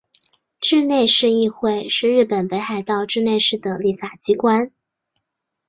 [0.59, 4.71] 稚内市议会是日本北海道稚内市的立法机关。